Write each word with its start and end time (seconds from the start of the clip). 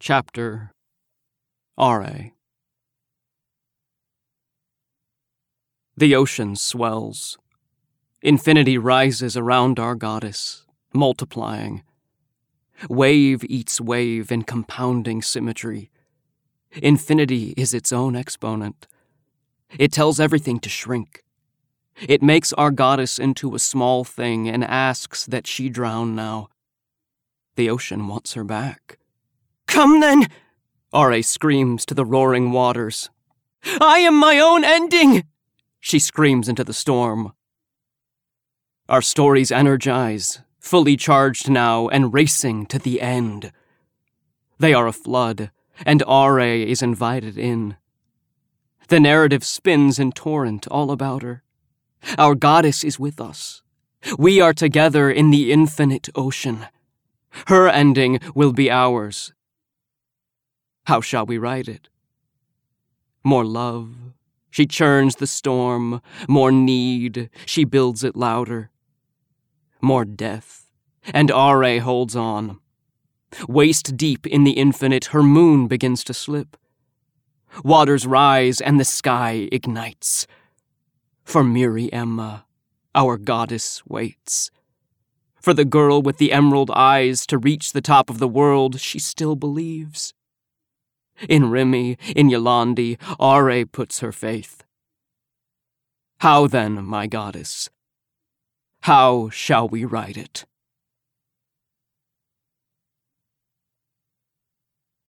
Chapter 0.00 0.70
R.A. 1.76 2.32
The 5.96 6.14
ocean 6.14 6.54
swells. 6.54 7.36
Infinity 8.22 8.78
rises 8.78 9.36
around 9.36 9.80
our 9.80 9.96
goddess, 9.96 10.64
multiplying. 10.94 11.82
Wave 12.88 13.42
eats 13.48 13.80
wave 13.80 14.30
in 14.30 14.42
compounding 14.42 15.20
symmetry. 15.20 15.90
Infinity 16.76 17.54
is 17.56 17.74
its 17.74 17.92
own 17.92 18.14
exponent. 18.14 18.86
It 19.80 19.90
tells 19.90 20.20
everything 20.20 20.60
to 20.60 20.68
shrink. 20.68 21.24
It 22.00 22.22
makes 22.22 22.52
our 22.52 22.70
goddess 22.70 23.18
into 23.18 23.56
a 23.56 23.58
small 23.58 24.04
thing 24.04 24.48
and 24.48 24.62
asks 24.62 25.26
that 25.26 25.48
she 25.48 25.68
drown 25.68 26.14
now. 26.14 26.50
The 27.56 27.68
ocean 27.68 28.06
wants 28.06 28.34
her 28.34 28.44
back. 28.44 28.98
Come 29.68 30.00
then! 30.00 30.26
R.A. 30.92 31.22
screams 31.22 31.86
to 31.86 31.94
the 31.94 32.04
roaring 32.04 32.50
waters. 32.50 33.10
I 33.80 34.00
am 34.00 34.18
my 34.18 34.38
own 34.38 34.64
ending! 34.64 35.24
She 35.78 35.98
screams 35.98 36.48
into 36.48 36.64
the 36.64 36.72
storm. 36.72 37.32
Our 38.88 39.02
stories 39.02 39.52
energize, 39.52 40.40
fully 40.58 40.96
charged 40.96 41.50
now 41.50 41.88
and 41.88 42.12
racing 42.12 42.66
to 42.66 42.78
the 42.78 43.00
end. 43.02 43.52
They 44.58 44.72
are 44.72 44.86
a 44.86 44.92
flood, 44.92 45.50
and 45.84 46.02
R.A. 46.06 46.62
is 46.62 46.82
invited 46.82 47.36
in. 47.36 47.76
The 48.88 48.98
narrative 48.98 49.44
spins 49.44 49.98
in 49.98 50.12
torrent 50.12 50.66
all 50.68 50.90
about 50.90 51.22
her. 51.22 51.42
Our 52.16 52.34
goddess 52.34 52.82
is 52.82 52.98
with 52.98 53.20
us. 53.20 53.62
We 54.18 54.40
are 54.40 54.54
together 54.54 55.10
in 55.10 55.30
the 55.30 55.52
infinite 55.52 56.08
ocean. 56.14 56.66
Her 57.48 57.68
ending 57.68 58.20
will 58.34 58.52
be 58.52 58.70
ours. 58.70 59.34
How 60.88 61.02
shall 61.02 61.26
we 61.26 61.36
write 61.36 61.68
it? 61.68 61.90
More 63.22 63.44
love, 63.44 63.94
she 64.50 64.64
churns 64.64 65.16
the 65.16 65.26
storm. 65.26 66.00
More 66.26 66.50
need, 66.50 67.28
she 67.44 67.64
builds 67.64 68.02
it 68.02 68.16
louder. 68.16 68.70
More 69.82 70.06
death, 70.06 70.64
and 71.12 71.30
R.A. 71.30 71.80
holds 71.80 72.16
on. 72.16 72.58
Waist 73.46 73.98
deep 73.98 74.26
in 74.26 74.44
the 74.44 74.52
infinite, 74.52 75.12
her 75.12 75.22
moon 75.22 75.66
begins 75.66 76.02
to 76.04 76.14
slip. 76.14 76.56
Waters 77.62 78.06
rise 78.06 78.58
and 78.58 78.80
the 78.80 78.86
sky 78.86 79.46
ignites. 79.52 80.26
For 81.22 81.44
Miri 81.44 81.92
Emma, 81.92 82.46
our 82.94 83.18
goddess 83.18 83.82
waits. 83.86 84.50
For 85.42 85.52
the 85.52 85.66
girl 85.66 86.00
with 86.00 86.16
the 86.16 86.32
emerald 86.32 86.70
eyes 86.70 87.26
to 87.26 87.36
reach 87.36 87.74
the 87.74 87.82
top 87.82 88.08
of 88.08 88.20
the 88.20 88.26
world, 88.26 88.80
she 88.80 88.98
still 88.98 89.36
believes. 89.36 90.14
In 91.28 91.50
Remy, 91.50 91.96
in 92.14 92.28
Yolandi, 92.28 92.98
R.A. 93.18 93.64
puts 93.64 94.00
her 94.00 94.12
faith. 94.12 94.64
How 96.20 96.46
then, 96.46 96.84
my 96.84 97.06
goddess? 97.06 97.70
How 98.82 99.28
shall 99.28 99.68
we 99.68 99.84
write 99.84 100.16
it? 100.16 100.44